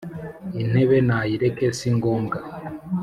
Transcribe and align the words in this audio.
intebe 0.61 0.97
nayireke 1.07 1.65
si 1.77 1.89
ngombwa 1.97 2.37